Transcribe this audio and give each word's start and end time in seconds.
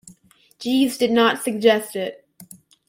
Jeeves 0.57 0.97
did 0.97 1.11
not 1.11 1.43
suggest 1.43 1.95
it. 1.95 2.27